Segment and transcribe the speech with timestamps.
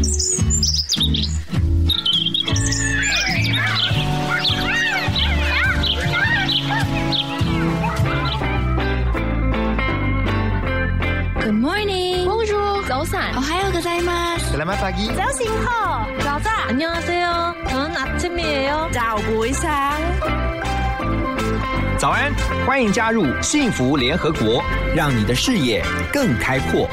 [11.52, 12.24] morning.
[12.24, 13.36] Bonjour.早安.
[13.36, 14.56] 오하요 고자이마스.
[14.56, 15.12] Selamat pagi.
[15.14, 16.68] 早醒好.早安.
[16.68, 17.54] 안녕하세요.
[17.68, 18.88] 저는 아침이에요.
[18.92, 20.00] 早不一상
[21.98, 22.32] 早安，
[22.66, 24.62] 欢迎加入幸福联合国，
[24.94, 26.88] 让你的视野更开阔。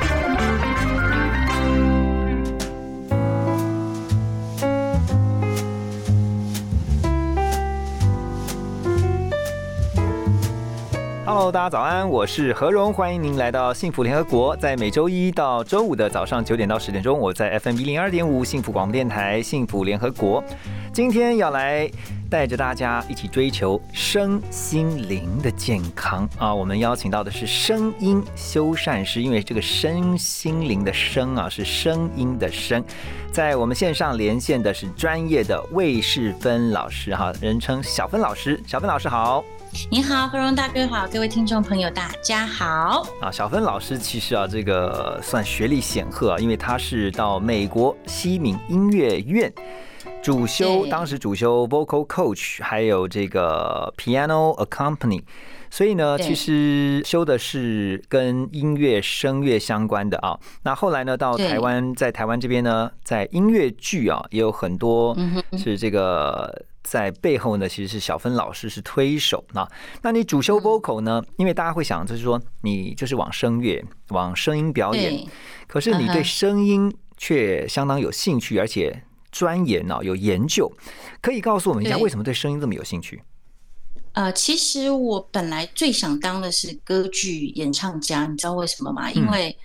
[11.38, 14.56] Hello，大家早安，我是何荣，欢迎您来到幸福联合国。
[14.56, 20.42] 在每周一到周五的早上九点到十点钟，我在 FM 一零二点五幸福广播电台幸福联合国。
[20.92, 21.88] 今天要来
[22.28, 26.52] 带着大家一起追求身心灵的健康啊！
[26.52, 32.83] 我们邀请到的是声音修缮师，因为这个身心灵的声啊是声音的声。
[33.30, 38.61] 在我们线上连线的是专业的魏世芬老师哈，人称小芬老师。
[38.67, 39.45] 小芬老师好。
[39.91, 43.07] 你好，何荣大哥好，各位听众朋友大家好。
[43.21, 49.53] 啊，小芬老师其实啊，这个算学历显赫啊，因为他是到美国西敏音乐院
[50.23, 55.23] 主修，当时主修 vocal coach，还有这个 piano accompany。
[55.70, 60.39] 所以呢，其实修的是跟音乐声乐相关的啊。
[60.63, 65.17] 那后来呢，到台湾，在台湾这边呢，在音乐剧啊，也有很多
[65.59, 69.69] 是这个在背后呢，其实是小芬老师是推手那
[70.03, 71.22] 那你主嗯修 vocal 呢？
[71.36, 75.27] 因为大家会想，就是说你就是往声乐、往声音表演，
[75.67, 80.72] 可是你对声音却相当有兴趣，而且钻研哦，有研究。
[81.20, 83.23] 可以告诉我们一下，为什么对声音这么有兴趣？
[84.12, 89.12] 呃，其实我本来最想当的是歌剧演唱家，你知道为什么嗯吗？
[89.12, 89.56] 因为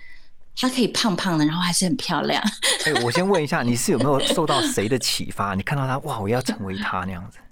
[0.56, 2.42] 她可以胖胖的，然后还是很漂亮。
[2.86, 5.54] 哎，我先问一下，你是有没有受到谁的启发？
[5.54, 7.38] 你看到她，哇，我要成为她那样子。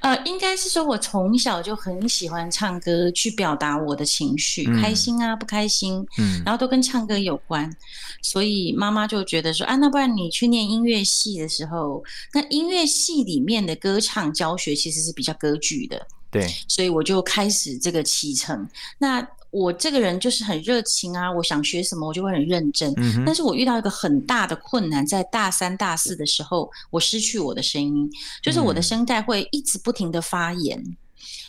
[0.00, 7.74] 呃，应该是说我从小就很喜欢唱歌，去表达我的情绪，嗯开心啊，不开心，嗯然后都跟唱歌有关，
[8.22, 12.04] 所以妈妈就觉得说，啊，那不然你去念音乐系的时候，
[12.34, 18.68] 那音乐系里面的歌唱教学其实是比较歌剧的，对，所以我就开始这个启程。
[18.98, 22.92] 那我这个人就是很热情啊，我想学什么我就会很认真。
[22.98, 28.10] 嗯但是我遇到一个很大的困难，在大三、大四的时候，我失去我的声音，
[28.42, 30.82] 就是我的嗯声带会一直不停的发炎。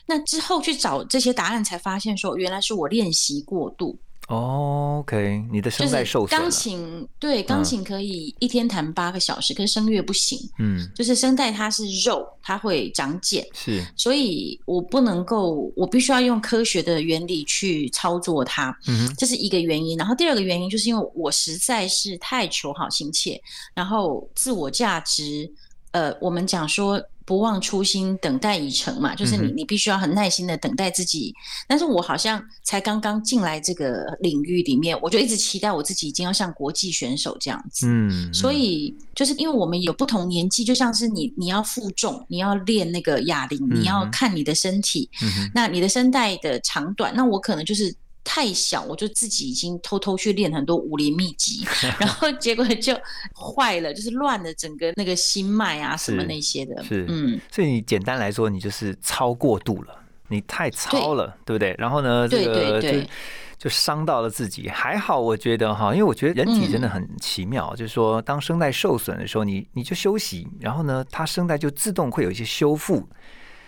[0.06, 4.00] 那之后去找这些答案，才发现说，原来是我练习过度。
[4.28, 6.52] 哦，OK，你的声带受损钢。
[6.52, 10.38] 琴对钢琴可以一天弹八个小时，可是声乐不行。
[10.60, 19.98] 嗯，就是声带它是肉，它会长茧，是，所以我不能够，我必须要用科学的原理去操作它，嗯，这是一个原因。
[19.98, 23.42] 然后第二个原因就是因为我实在是太求好心切，
[23.74, 25.50] 然后自我价值，
[25.92, 31.36] 呃，我们讲说不忘初心，等待已成嘛，就是你你必须要很耐心的等待自己。
[31.68, 37.86] 但是我好像才刚刚进来这个领域里面，我就一直期待我自己已经要像国际选手这样子。
[37.86, 47.94] 嗯，所以就是因为我们有不同年纪，就像是你你要负重，你要练那个哑铃，你要看你的身体，嗯，那你的声带的长短，那我可能就是。
[48.30, 51.66] 太小，我就自己已经偷偷去练很多武林秘籍，
[51.98, 52.94] 然后结果就
[53.34, 56.84] 坏了， 就是乱了整个那个心脉啊什么那些的。
[56.84, 61.74] 是嗯，所以你简单来说，你就是超过度了，你太超了，对不对？
[61.78, 63.10] 然后呢，这对个就对对
[63.58, 64.68] 就伤到了自己。
[64.68, 73.08] 还好，我觉得哈，因为我觉得人体真的很奇妙，就是说，当声带受损的时候，你你就休息，然后呢，它声带就自动会有一些修复，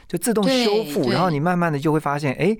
[0.06, 2.58] 就自动修复，然后你慢慢的就会发现，哎。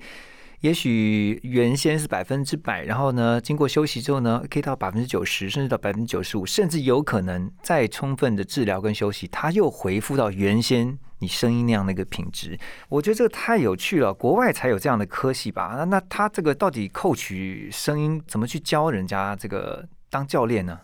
[0.60, 12.58] 也许原先是百分之百，然后呢，经过休息之后呢，可以到百分之九十，甚至到百分之九十五，甚至有可能再充分的治疗跟休息，它又恢复到原先你声音那样的一个品质。
[12.90, 15.74] 我觉得这个太有趣了，国外才有这样的科系吧？
[15.78, 20.78] 那那他这个到底扣取声音怎么去教人家这个当教练呢？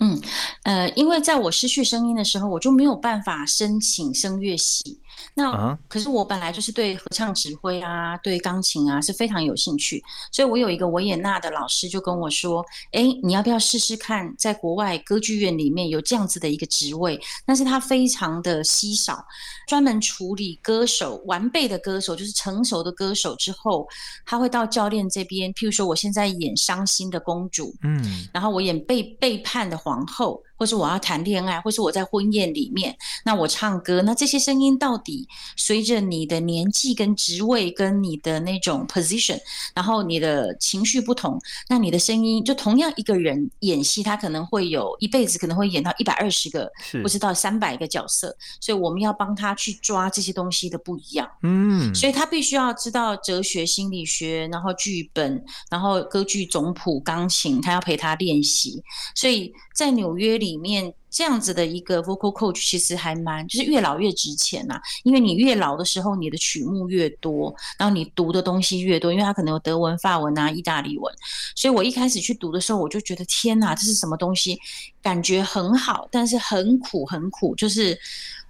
[0.00, 0.20] 嗯，
[0.62, 5.00] 呃，因为在我失去声音的时候，我就没有办法申请声乐系。
[5.34, 17.18] 那、啊可是我本来就是对合唱指挥啊，对钢琴啊是非常有兴趣，所以我有一个维也纳的老师就跟我说：“哎，你要不要试试看，在国外歌剧院里面有这样子的一个职位？
[17.46, 19.24] 但是它非常的稀少，
[19.66, 23.86] 专门处理歌手完备的歌手，就是成熟的歌手之后，
[24.26, 25.52] 他会到教练这边。
[25.54, 35.26] 譬如说，我现在演伤心的公主，嗯然后我演被背叛的皇后，或是我要谈恋爱，或是我在婚宴里面，那我唱歌，那这些声音到底底
[35.56, 39.40] 随着你的年纪跟职位跟你的那种 position，
[39.74, 41.40] 然后你的情绪不同，
[41.70, 51.26] 那你的声音就同样一个人演戏，他可能会有一辈子可能会演到一百二十个，是不知道三百个角色，所以我们要帮他去抓这些东西的不一样。
[51.42, 58.82] 嗯，所以他必须要知道哲学、心理学，然后剧本，然后歌剧总谱、钢琴，他要陪他练习。
[59.14, 71.14] 所以在纽约里面，这样子的一个 vocal coach 其实还蛮，就是越老越值钱呐、因为你越老的时候，你的曲目越多，然后你读的东西越多，因为他可能有德文、法文啊、意大利文。
[71.54, 74.58] 所以我一开始去读的时候，我就觉得天哪，这是什么东西？
[75.02, 77.98] 感觉很好，但是很苦，很苦，就是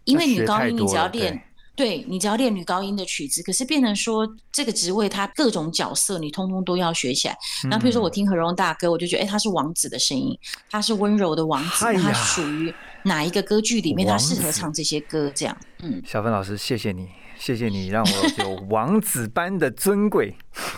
[0.04, 1.40] 因为要学女高音，你只要练
[1.78, 2.04] 对。
[2.08, 7.36] 你只要练女高音的曲子，可是变成说这个职位它各种角色你通通都要学起来。
[7.62, 10.36] 然后比如说我听何荣大哥，我就觉得哎、他是王子的声音，
[10.68, 15.30] 他是温柔的王子，他属于哪一个歌剧里面他适合唱这些歌？
[15.34, 17.08] 这样，嗯，小芬老师，谢谢你，
[17.38, 20.36] 谢谢你让我有 王子般的尊贵。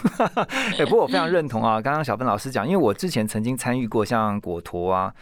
[0.78, 5.12] 哎，不过我非常认同啊，刚刚小芬老师讲，因为我之前曾经参与过像果陀啊。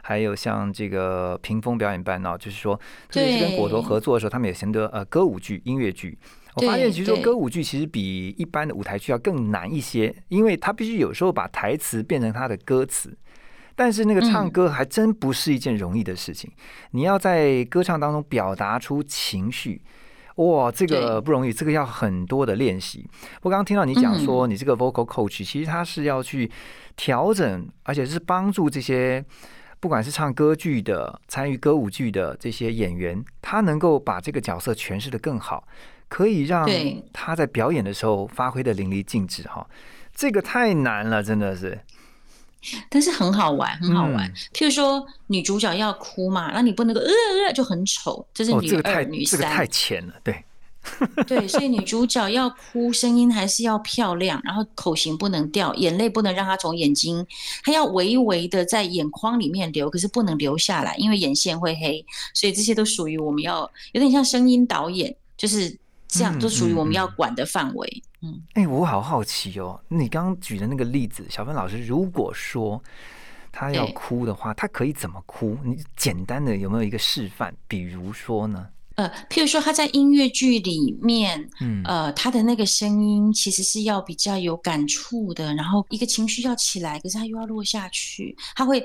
[0.00, 2.74] 还有像这个屏风表演班哦、就是说，
[3.10, 6.18] 特别是跟果陀合作的时候，他们有很多呃歌舞剧、音乐剧。
[6.54, 13.14] 我发现其实说歌舞剧其实比一般的舞台剧要更难一些，因为他必须有时候把台词变成他的歌词。
[13.76, 16.50] 但是那个唱嗯歌还真不是一件容易的事情，
[16.92, 19.82] 你要在歌唱当中表达出情绪，
[20.38, 23.04] 哇，这个不容易，这个要很多的练习。
[23.42, 26.50] 我刚刚听到你讲说，嗯你这个 vocal coach 其实他是要去
[26.96, 29.24] 调整，而且是帮助这些
[29.80, 35.66] 不管是唱歌剧的、参与歌舞剧的这些演员，他能够把这个角色诠释的更好，
[36.08, 36.68] 可以让
[37.12, 39.68] 他在表演的时候发挥的淋漓尽致哈。
[40.14, 41.78] 这个太难了，真的是。
[42.88, 44.28] 但是很好玩，很好玩。
[44.28, 47.06] 嗯譬如说女主角要哭嘛，那你不能够呃
[47.46, 49.40] 呃就很丑，这是哦，女二、女三。
[49.40, 50.44] 这个太浅了，对。
[51.26, 57.26] 对，所以女主角要哭，声音还是要漂亮，然后口型不能掉，眼泪不能让她从眼睛，
[57.62, 62.02] 她要微微的在眼眶里面流，可是不能流下来，因为眼线会黑，
[62.32, 65.76] 所以这些都属于我们要有点像声音导演，就是
[66.06, 68.02] 这样，嗯都属于我们嗯要管的范围。
[68.20, 72.82] 嗯，哎、我好好奇哦，你刚刚举的那个例子，小芬老师，如果说
[73.52, 75.56] 他要哭的话，他可以怎么哭？
[75.64, 77.54] 你简单的有没有一个示范？
[77.68, 78.66] 比如说呢？
[78.96, 88.84] 呃，譬如说他在音乐剧里面，嗯，呃，他的那个声音其实是要比较有感触的，然后一个情绪要起来，可是他又要落下去，他会。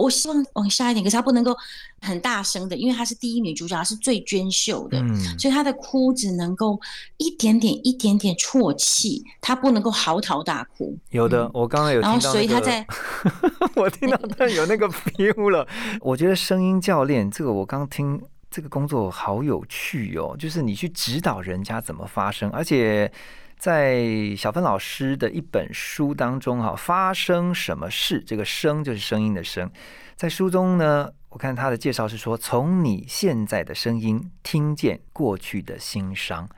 [0.00, 1.54] 我希望往下一点，可是她不能够
[2.00, 6.80] 很大声的，因为她是第一女主角，她是最娟秀的，嗯，所以她的哭只能够
[7.18, 10.96] 一点点、一点点啜泣，她不能够嚎啕大哭。
[11.10, 12.86] 有的，嗯我刚刚有听然后，到、所以她在
[13.76, 15.66] 我听到她有那个 feel 了。
[16.00, 18.20] 我觉得声音教练这个，我刚听
[18.50, 23.10] 这个工作好有趣哦，就是你去指导人家怎么发声，而且
[23.60, 28.24] 在小芬老师的一本书当中哈，发生什么事？
[28.26, 29.70] 这个声就是声音的声，
[30.16, 31.10] 在书中呢。
[31.28, 36.48] 我看他的介绍是说，从你现在的声音听见过去的心伤，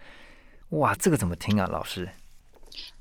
[0.70, 2.08] 哇，这个怎么听啊，老师？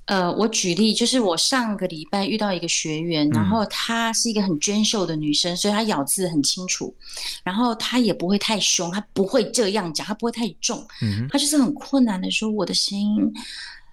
[0.03, 6.93] 呃，我举例，就是我上个礼拜遇到一个学员，然嗯后她是一个很娟秀的女生，所以她咬字很清楚，
[7.41, 13.33] 然后她也不会太凶，她不会这样讲，她不会太重，嗯，她就是很困难的说我的声音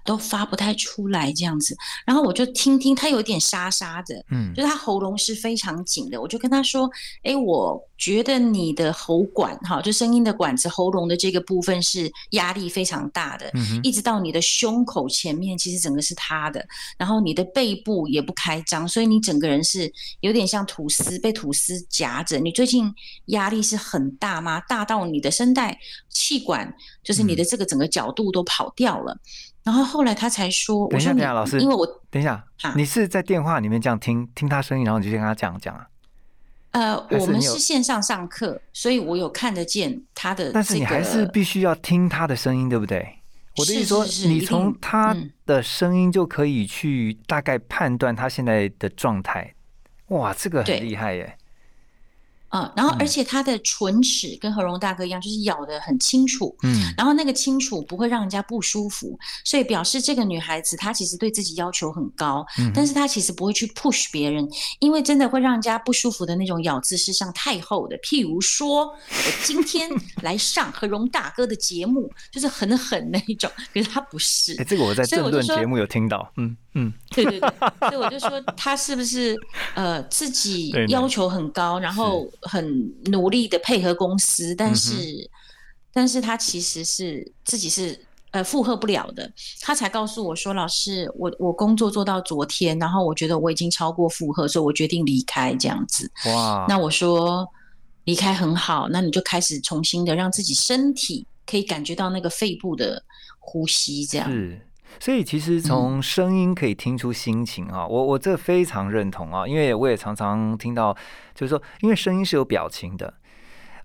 [0.09, 1.77] 都发不太出来这样子，
[2.07, 6.91] 然后我就听听，他有点沙沙的，嗯就是她喉咙是非常紧的，我就跟他说，
[7.23, 16.67] 哎，我觉得你的喉管哈，就声音的管子，喉咙的这个部分是压力非常大的，嗯，一直到你的胸口前面，其实整个是塌的，
[16.97, 22.39] 然后你的背部也不开张，所以你整个人是有点像吐司，被吐司夹着。
[22.39, 22.91] 你最近
[23.27, 24.59] 压力是很大吗？
[24.69, 25.79] 大到你的声带
[26.19, 29.17] 气管，就是你的这个整个角度都跑掉了。
[29.63, 35.87] 然后后来他才说，等一下，等一下，老师，因为我等一下哈，你是在电话里面这样听听他声音，然后你就跟他这样讲啊？
[36.73, 40.53] 呃，我们是线上上课，所以我有看得见他的、这个。
[40.55, 43.15] 但是你还是必须要听他的声音，对不对？
[43.57, 49.55] 我的意思说，你是是是一定从他嗯的声音就可以去大概判断他现在的状态。
[50.09, 51.38] 哇，这个很厉害耶！
[52.49, 56.57] 啊、然后嗯而且他的唇齿跟何荣大哥一样，就是咬得很清楚。
[56.63, 64.49] 嗯然后那个清楚不会让人家不舒服，所以表示这个女孩子她其实对自己要求很高，嗯但是她其实不会去 push 别人，
[64.81, 67.97] 因为真的会让人家不舒服的那种咬字是像太厚的。
[67.99, 69.91] 譬如说，我今天
[70.23, 74.65] 来上何荣大哥的节目，就是很狠那一种，可是他不是哎，。
[74.65, 76.33] 这个我在政论节目有听到。
[76.37, 77.51] 嗯嗯，对对对，
[77.89, 79.37] 所以我就说他是不是
[79.75, 85.31] 呃自己 要求很高，然后很努力的配合公司，但是
[85.93, 87.99] 但是他其实是自己是
[88.31, 95.55] 呃负荷不了的，他才告诉我说：“老师，我我工作做到昨天，然后我觉得我已经超过负荷，所以我决定离开。
[95.55, 97.49] 这样子。”哇，那我说
[98.05, 103.03] 离开很好，那你就开始重新的让自己身体可以感觉到那个肺部的
[103.39, 104.31] 呼吸，这样。
[104.31, 104.61] 是。
[105.01, 110.97] 所以其实从声音可以听出心情啊，我我这非常认同啊，因为我也常常听到，
[111.35, 113.15] 就是说，因为声音是有表情的。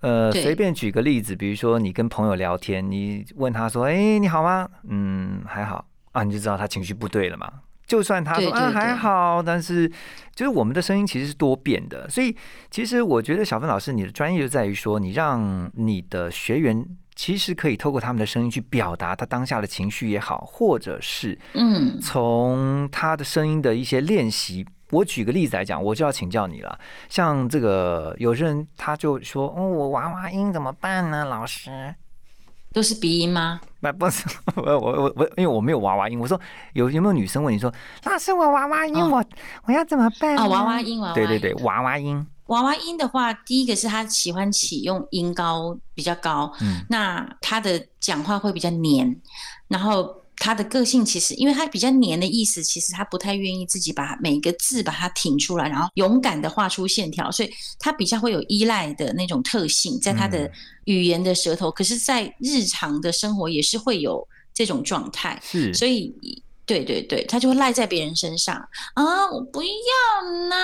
[0.02, 7.50] 呃，随便举个例子，比如说你跟朋友聊天，你问他说：“哎，你好吗？”嗯，还好啊，你就知道他情绪不对了嘛。
[7.86, 9.88] 就算他说啊还好，但是
[10.34, 12.36] 就是我们的声音其实是多变的，所以
[12.70, 24.66] 其实我觉得小芬老师你的专业就在于说，你让你的学员其实可以透过他们的声音去表达他当下的情绪也好，或者是嗯从他的声音的一些练习。
[24.92, 26.78] 我举个例子来讲，我就要请教你了。
[27.10, 31.96] 像这个有些人他就说：“哦，我娃娃音怎么办呢？”老师，
[32.72, 33.60] 都是鼻音吗？
[33.82, 34.24] 不 不是
[34.56, 36.20] 我我我我，因为我没有娃娃音。
[36.20, 36.40] 我说
[36.74, 37.74] 有有没有女生问你说
[38.06, 39.26] ：“老师，我娃娃音，哦我
[39.66, 40.80] 我要怎么办？”啊，娃娃。
[40.80, 41.16] 音，娃娃音。
[41.16, 42.28] 对对对，娃娃音。
[42.48, 46.86] 娃娃音的话，第一个是他喜欢启用音高比较高，嗯。
[46.90, 49.16] 那他的讲话会比较黏，
[49.68, 60.52] 然后他的个性其实，因为他比较黏的意思，其实他不太愿意自己把每个字把它挺出来，然后勇敢的画出线条，所以他比较会有依赖的那种特性，在他的嗯。
[60.86, 66.14] 语言的舌头，可是，在日常的生活也是会有这种状态，是，所以。
[66.66, 68.56] 对对对，他就会赖在别人身上
[68.94, 69.30] 啊！
[69.32, 70.56] 我不要呢。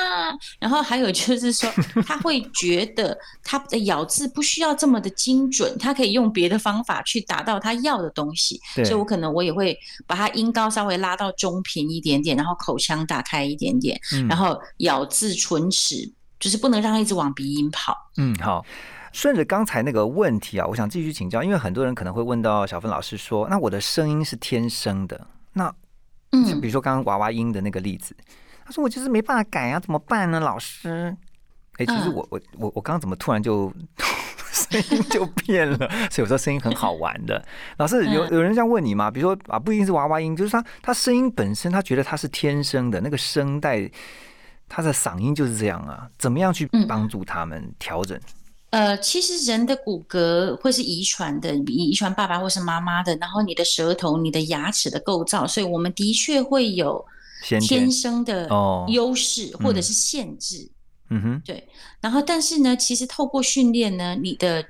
[0.60, 1.70] 然后还有就是说，
[2.06, 8.60] 他会觉得他的咬字不需要这么的精准，他可以用别的方法去达到他要的东西。
[8.75, 9.77] 对所以我可能我也会
[10.08, 15.96] 把他音高稍微拉到中频一点点，然后口腔打开一点点，嗯然后咬字唇齿
[16.39, 17.96] 就是不能让他一直往鼻音跑。
[18.18, 18.65] 嗯，好。
[19.12, 25.74] 顺着刚才那个问题啊，我想继续请教，因为很多人可能会问到小芬老师说：“那我的声音是天生的，那
[26.31, 28.15] 嗯比如说刚刚娃娃音的那个例子，
[28.65, 30.39] 他说我就是没办法改啊，怎么办呢？
[30.39, 31.15] 老师，
[31.77, 33.74] 哎、其实嗯我我我我刚刚怎么突然就
[34.51, 35.77] 声音就变了？
[36.12, 37.43] 所以我说声音很好玩的。
[37.77, 39.09] 老师有嗯有人这样问你吗？
[39.09, 43.89] 比如说啊，不一定是娃娃音，就是他他声音本身，他觉得他是天生的那个声带，
[44.67, 48.19] 他的嗓音就是这样啊，怎么样去嗯帮助他们调整？
[48.71, 57.03] 呃，其实人的骨骼会是遗传的，遗传爸爸或是妈妈的，然后你的舌头、你的牙齿的构造，所以我们的确会有
[57.43, 60.69] 天天生的哦优势或者嗯是限制。
[61.09, 61.67] 嗯哼，对，
[61.99, 64.63] 然后但是呢，其实透过训练呢，你的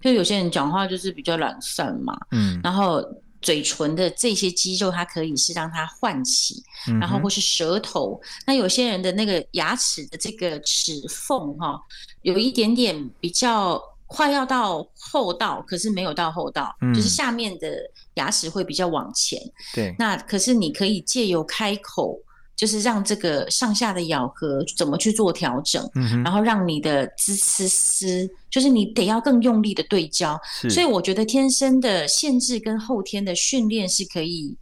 [0.00, 3.00] 就有些人讲话就是比较懒散嘛，嗯，然后
[3.44, 8.18] 嘴唇的这些肌肉，它可以是让它唤起，嗯然后或是舌头。
[8.46, 11.78] 那有些人的那个牙齿的这个齿缝哈、
[12.22, 17.78] 有一点点比较快要到后道，可是没有到后道，就是嗯下面的
[18.14, 19.38] 牙齿会比较往前。
[19.74, 22.18] 对，那可是你可以借由开口，
[22.56, 25.88] 就是让这个上下的咬合怎么去做调整。
[25.94, 34.56] 嗯，然后让你的滋呲丝，就是你得要更用力的对焦，所以我觉得天生的限制跟后天的训练是可以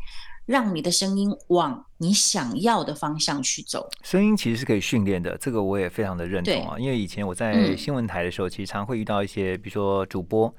[0.47, 3.89] 让你的声音往你想要的方向去走。
[4.03, 6.79] 声音其实是可以训练的，这个我也非常的认同啊。
[6.79, 10.55] 因为以前我在嗯新闻台的时候，其实常会遇到一些，比如说主播。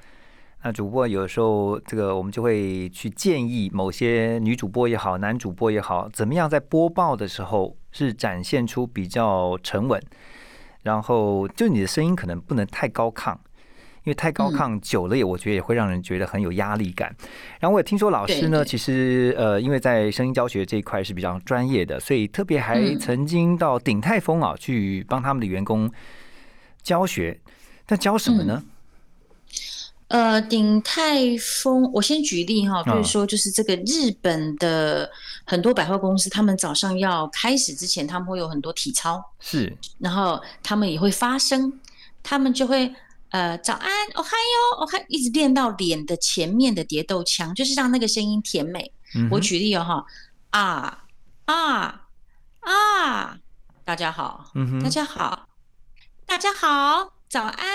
[0.65, 10.01] 那主播有时候，这个我们就会去建议某些女主播也好，男主播也好，怎么样在播报的时候是展现出比较沉稳，
[10.83, 17.13] 然后就你的声音可能不能太高亢，因为太高亢久了也我觉得也会让人觉得很有压力感。
[17.59, 25.91] 然后我也听说老师呢，其实呃，因为在声音教学这一块是比较专业的，所以特别还嗯曾经到鼎泰丰啊去帮他们的员工
[26.81, 27.37] 教学。
[27.89, 28.63] 那教什么呢？
[30.13, 35.09] 呃，鼎泰丰，我先举例哈，比如嗯说就是这个日本的
[35.43, 41.79] 很多百货公司，他们早上要开始之前，他们会有很多体操，是然后他们也会发声，
[42.21, 42.93] 他们就会
[43.31, 48.93] 呃早安，哦嗨哟，哦嗨，一直练到脸的前面的叠豆腔，就是让那个声音甜美。
[49.15, 50.05] 嗯我举例哦哈，
[50.51, 51.05] 啊
[51.45, 52.01] 啊
[52.59, 53.39] 啊，
[53.83, 55.47] 大家好，大嗯哼，家好，
[56.27, 57.67] 大家好，早安，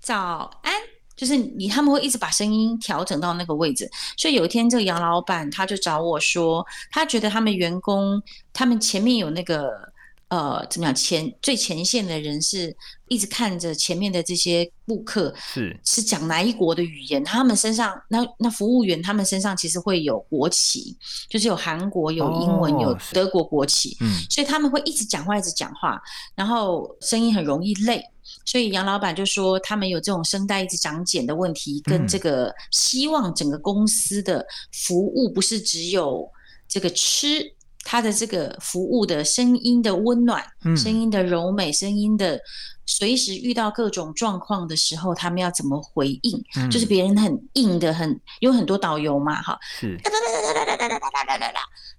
[0.00, 0.89] 早安。
[1.20, 3.86] 就是你，他们会一直把声音调整到那个位置。
[4.16, 8.22] 所以有一天，这个杨老板他就找我说，他觉得他们员工，
[8.54, 9.89] 他们前面有那个
[10.30, 12.74] 呃，怎么讲前最前线的人是
[13.08, 20.96] 一直看着前面的这些顾客是是讲哪一国的语言，他们身上那那服务员他们身上其实会有国旗，
[21.28, 26.00] 就是有韩国、有英文、哦有德国国旗，嗯所以他们会一直讲话，一直讲话，
[26.36, 28.00] 然后声音很容易累。
[28.46, 36.30] 所以杨老板就说他们有这种声带一直长茧的问题，跟嗯这个希望整个公司的服务不是只有
[36.68, 37.52] 这个吃。
[37.84, 40.76] 他的这个服务的声音的温暖，嗯。
[40.76, 42.40] 声音的柔美，声音的
[42.86, 46.44] 随时遇到各种状况的时候，他们要怎么回应？
[46.56, 46.70] 嗯。
[46.70, 49.98] 就是别人很硬的，很有很多导游嘛，哈，是。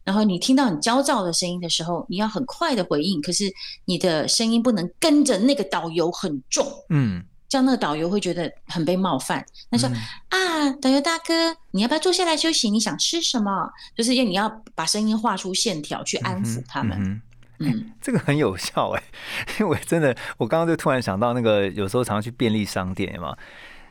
[0.04, 3.52] 然后你听到很焦躁的声音的时候，你要很快的回应，可是
[3.86, 9.46] 你的声音不能跟着那个导游很重，嗯这样那个导游会觉得很被冒犯。
[9.70, 9.96] 他说、嗯
[10.30, 12.70] 啊，导游大哥，你要不要坐下来休息？
[12.70, 13.70] 你想吃什么？
[13.94, 17.22] 就是因为你要把声音画出线条去安抚他们。
[17.60, 19.04] 嗯这个很有效哎，
[19.60, 23.36] 因为我真的，我刚刚就突然想到那个，有时候常常去便利商店嘛，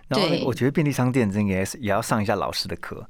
[0.09, 3.07] 然后我觉得便利商店真的也是也要上一下老师的课，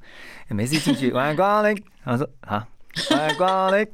[0.49, 2.67] 每次一进去，晚安光临，然后说啊，
[3.11, 3.91] 晚安光临，就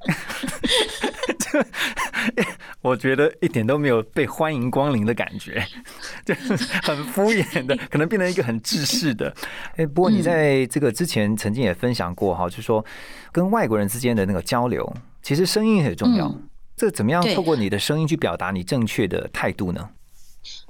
[2.81, 5.65] 我觉得一点都没有被欢迎光临的感觉，
[6.25, 9.33] 就是很敷衍的， 可能变成一个很制式的。
[9.75, 12.83] 哎，不过你在这个之前曾经也分享过哈，就是说
[13.31, 14.91] 跟外国人之间的那个交流，
[15.21, 16.27] 其实声音很重要。
[16.27, 16.43] 嗯
[16.77, 19.89] 这怎么样透过你的声音去表达你正确的态度呢？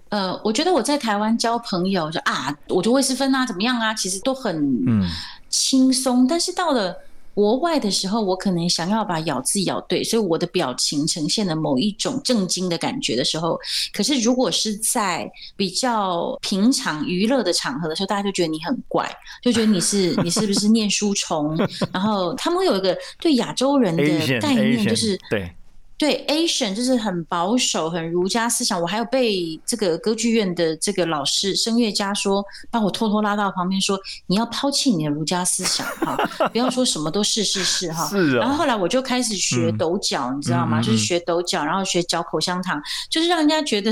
[0.07, 4.55] 呃，我觉得我在台湾交朋友，就啊，我就会是分啊，怎么样啊，其实都很
[4.87, 5.05] 嗯
[5.49, 6.25] 轻松。
[6.25, 6.95] 但是到了
[7.37, 13.59] 国外的时候，我可能想要把咬字咬对，所以我的表情呈现了某一种震惊的感觉的时候，
[13.93, 19.07] 可是如果是在比较平常娱乐的场合的时候，大家就觉得你很怪，
[19.43, 21.55] 就觉得你是你是不是念书虫？
[21.93, 24.03] 然后他们会有一个对亚洲人的
[24.39, 25.47] 概念，就是对，
[25.97, 28.79] 对 Asian 就是很保守、很儒家思想。
[28.79, 36.15] 我还有被这个歌剧院的这个老师声乐家说，把我偷偷拉到旁边说：“你要抛弃你的儒家思想哈，
[36.51, 38.07] 不要说什么都是是是哈。
[38.11, 40.79] ”是啊，然后后来我就开始学嗯抖脚，你知道吗？
[40.81, 43.91] 就是学抖脚，然后学嚼口香糖，就是让人家觉得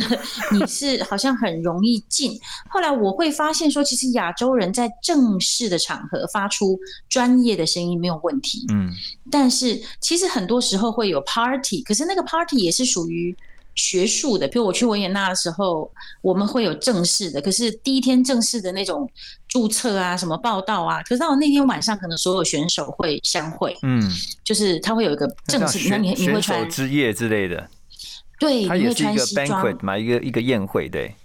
[0.52, 2.40] 你是好像很容易进。
[2.70, 6.78] 后来我会发现说，其实亚洲人在正式的场合发出
[7.10, 8.92] 专业的声音没有问题，嗯
[9.32, 13.36] 但是其实很多时候会有 party，可是那个 party 也是属于
[13.74, 14.48] 学术的。
[14.48, 19.10] 比如我去维也纳的时候，我们会有正式的，可是第一天正式的那种
[19.48, 24.02] 注册啊、什么报道啊，可是到了那天晚上，可能所有选手会相会，嗯，
[24.44, 27.70] 就是他会有一个正式，那像你你会穿之夜之类的，
[28.40, 31.16] 对，你会它也是一个穿西装 banquet 嘛，一个一个宴会，对，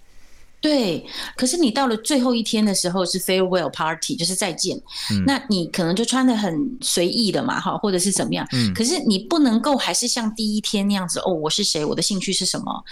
[0.61, 1.03] 对，
[1.35, 4.77] 可是你到了最后一天的时候是 farewell party，就是再见。
[5.11, 8.47] 嗯那你可能就穿的很随意的嘛，哈，或者是怎么样。
[8.53, 12.83] 嗯可是你不能够还是像第一天那样子哦，我是谁，我的兴趣是什么。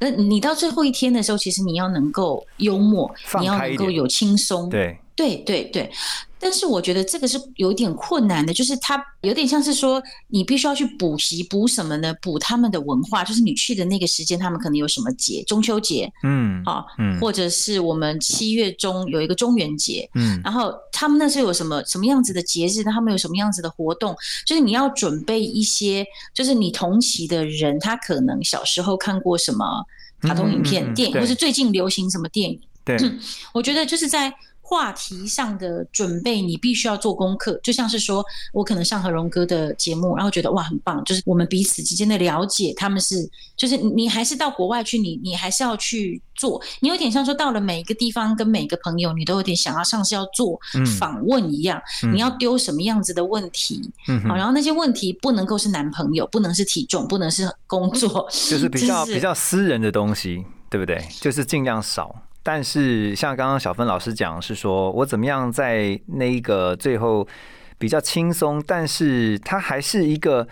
[0.00, 5.90] 那你到最后一天的时候，其实你要能够幽默，你要能够有轻松，对，对对对，
[6.38, 12.14] 但是我觉得这个是有点困难的，就是它有点像是说，你必须要去补习，补什么呢？
[12.22, 24.14] 补他们的文化，就是你去的那个时间，他们可能有什么节，中秋节嗯啊，嗯或者是我们七月中有一个中元节，嗯然后他们那时候有什么什么样子的节日，他们有什么样子的活动，
[24.46, 29.84] 就是你要准备一些，就是你同期的人，他可能小时候看过什么
[30.22, 32.60] 卡通影片、嗯嗯嗯电影，或是最近流行什么电影。
[32.84, 32.96] 对，
[33.52, 34.32] 我觉得就是在
[34.68, 37.58] 话题上的准备，你必须要做功课。
[37.62, 43.26] 就像是说，我可能上何荣哥的节目，然后觉得哇很棒，就是我们彼此之间的了解，他们是
[43.56, 53.80] 就是你你还是到国外去，你你还是要去做，你有点像说到了每一个地方跟每一个朋友，你都有点想要上是要做嗯访问一样，嗯你要丢什么样子的问题，
[54.28, 61.02] 好，然后那些问题不能够是男朋友，不能是体重，不能是工作，就是比较就是比较私人的东西，对不对？
[61.22, 62.14] 就是尽量少。
[62.50, 67.28] 但是像刚刚小芬老师讲，是说我怎么样在那一个最后
[67.76, 70.48] 比较轻松，但是它还是一个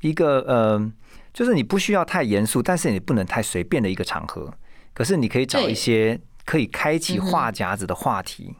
[0.00, 0.92] 一个呃，
[1.32, 4.52] 就是你不需要太严肃，但是你不能太随便的一个场合。
[4.92, 8.56] 可是你可以找一些可以开启话匣子的话题，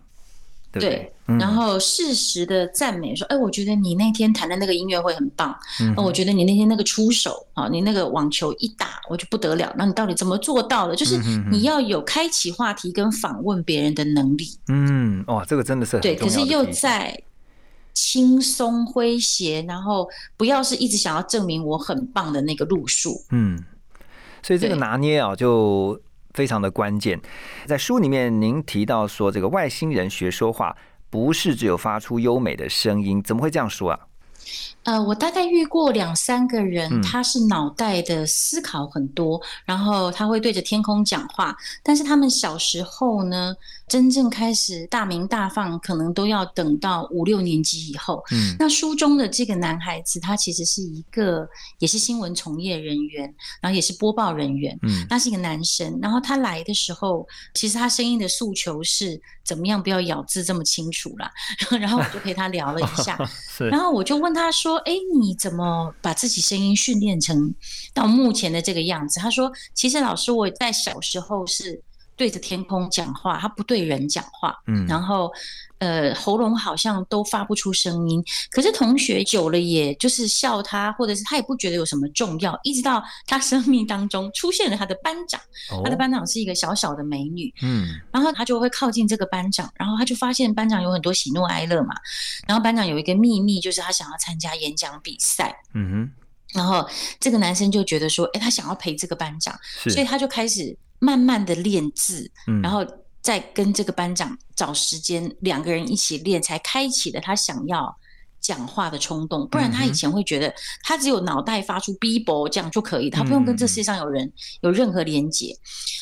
[0.79, 1.13] 对不对对？
[1.29, 9.75] 嗯然后适时的赞美说：“哎，我觉得你那天弹的那个音乐会很棒，嗯呃我觉得你那天那个出手啊，你那个网球一打，我就不得了。
[9.77, 10.95] 那你到底怎么做到的？
[10.95, 11.19] 就是
[11.51, 16.15] 你要有开启话题跟访问别人的能力，嗯，哇，这个真的是很对。
[16.15, 17.21] 可是又在
[17.93, 23.21] 轻松诙谐，然后不要是一直想要证明我很棒的那个路数。
[23.31, 23.59] 嗯，
[24.43, 25.99] 所以这个拿捏啊，就
[26.37, 27.21] 非常的关键。
[27.67, 30.77] 在书里面，您提到说，这个外星人学说话
[31.11, 33.99] 不是只有发出优美的声音，怎么会这样说啊？
[34.85, 43.57] 呃，我大概遇过两三个人，嗯他是脑袋的思考很多，然后他会对着天空讲话，但是他们小时候呢，
[43.89, 48.23] 真正开始大名大放，可能都要等到五六年级以后。
[48.33, 61.31] 嗯那书中的这个男孩子，他其实是一个也是新闻从业人员，然后也是播报人员，嗯他是一个男生，然后他来的时候，其实他声音的诉求是怎么样不要咬字这么清楚啦。
[61.79, 63.17] 然后我就陪他聊了一下，
[63.71, 67.55] 然后我就问他说：“哎，你怎么把自己声音训练成
[67.95, 71.81] 到目前的这个样子？”他说：“其实老师我在小时候是
[72.17, 74.87] 对着天空讲话，他不对人讲话，嗯。
[74.87, 75.31] 然后
[75.79, 78.25] 呃喉咙好像都发不出声音。
[78.51, 85.41] 可是同学久了，也就是笑他，或者是他也不觉得有什么重要，一直到他生命当中出现了他的班长，
[85.85, 88.01] 他的哦班长是一个小小的美女，嗯。
[88.11, 91.95] 然后他就会靠近这个班长，然后他就发现班长有很多喜怒哀乐嘛，
[92.49, 96.11] 然后班长有一个秘密，就是他想要参加演讲比赛，嗯
[96.55, 96.87] 然后
[97.21, 102.85] 这个男生就觉得说，哎，他想要陪这个班长，所以他就开始慢慢的练字，嗯然后
[103.21, 107.97] 再跟这个班长找时间，两个人一起练，才开启了他想要。
[108.39, 110.55] 讲话的冲动，不然他以前会觉得
[110.85, 114.31] 他只有脑袋发出 b b 这样就可以，他不用跟这世界上有人
[114.61, 115.53] 有任何连接，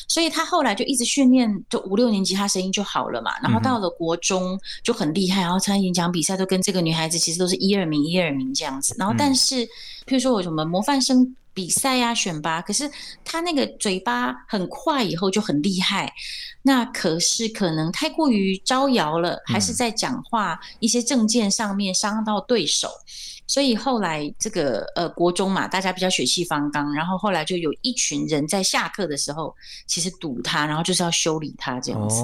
[0.07, 9.67] 所以他后来就一直训练，就五六年级他声音就好了嘛，然后到了国中就很厉害，然后参加演讲比赛都跟这个女孩子其实都是一二名一二名这样子，然后但是
[10.05, 12.89] 譬如说我什么模范生比赛呀、选拔，可是
[13.23, 16.13] 他那个嘴巴很快以后就很厉害，
[16.61, 22.89] 那可是可能太过于招摇了，还是在讲话一些证件上面伤到对手。
[23.47, 32.23] 所以后来这个呃国中嘛，大家比较血气方刚，然后后来就有一群人在下课的时候，其实堵他，然后就是要修理他这样子。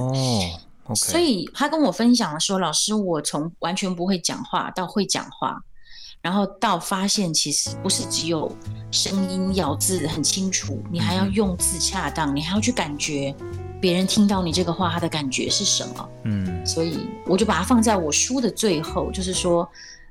[0.95, 5.63] 所以他跟我分享了说，老师，我从完全不会讲话到会讲话，
[6.21, 8.55] 然后到发现其实不是只有
[8.91, 13.33] 声音咬字很清楚，你还要用字恰当，你还要去感觉
[13.79, 16.09] 别人听到你这个话他的感觉是什么。
[16.25, 19.67] 嗯所以我就把它放在我书的最后，就是说。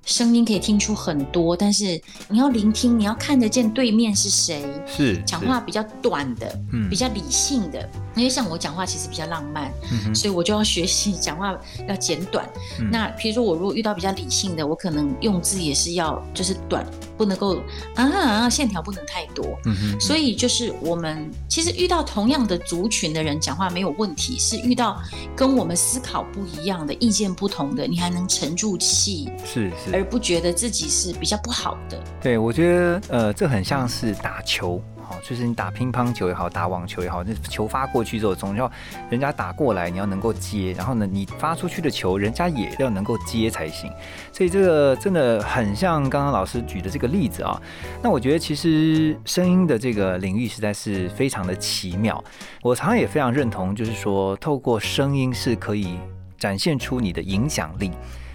[0.07, 7.87] 声音可以听出很多，但是你要聆听，你要看得见对面是谁，是是讲话比较短的，嗯比较理性的。
[8.17, 11.57] 因为像我讲话其实比较浪漫，嗯哼所以我就要学习讲话
[11.89, 12.49] 要简短。
[12.79, 16.85] 嗯那比如说我如果遇到比较理性的，我可能用字也是要就是短，
[17.17, 17.59] 不能够
[17.95, 19.45] 啊啊线条不能太多。
[19.67, 25.01] 嗯哼，所以就是我们其实遇到同样的族群的人讲话没有问题，是遇到
[25.37, 32.03] 跟我们思考不一样的、意见不同的，你还能沉住气，是是而不觉得自己是比较不好的。
[32.21, 38.71] 对，我觉得呃，这很像是打球，好，就是你打乒乓球也好，打网球也好，那球发过去之后，总要
[39.11, 43.91] 人家打过来，你要能够接，然后呢，你发出去的球，人家也要能够接才行。
[44.31, 47.61] 所以这个真的很像刚刚老师举的这个例子啊。
[48.01, 52.23] 那我觉得其实声音的这个领域实在是非常的奇妙，
[52.63, 55.99] 我常常也非常认同，就是说透过声音是可以
[56.39, 57.91] 展现出你的影响力。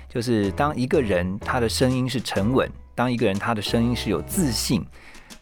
[0.09, 4.85] 就是当一个人他的声音是沉稳，当一个人他的声音是有自信，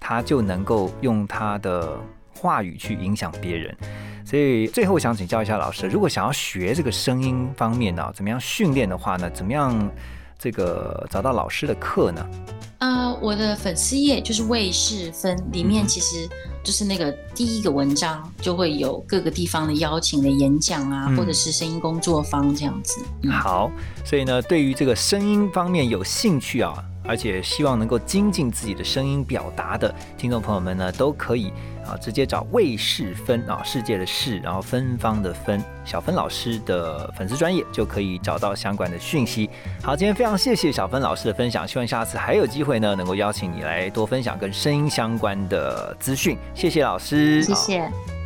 [0.05, 1.97] 他就能够用他的
[2.37, 3.73] 话语去影响别人。
[4.25, 9.29] 所以最后想请教一下老师，如果想要学这个声音方面呢、怎么样训练的话呢？
[9.29, 9.89] 怎么样
[10.37, 12.25] 这个找到老师的课呢？
[12.79, 16.27] 呃，我的粉丝页就是卫视分，里面嗯其实
[16.65, 23.01] 就是那个第一个文章就会有各个地方的邀请的演讲啊，嗯或者是声音工作坊这样子。
[23.21, 23.71] 嗯好，
[24.03, 26.73] 所以呢，对于这个声音方面有兴趣啊，
[27.05, 31.51] 而且希望能够精进自己的声音表达的听众朋友们呢，都可以
[31.85, 39.49] 啊直接找魏世芬啊，世界的世，然后芬芳的芬，小芬老师的粉丝专业就可以找到相关的讯息。
[39.81, 46.37] 好，今天非常谢谢小芬老师的分享，希望下次还有机会呢，能够邀请你来多分享跟声音相关的资讯。
[46.55, 48.22] 谢谢老师，谢谢。